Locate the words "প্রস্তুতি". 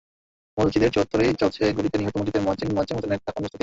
3.43-3.59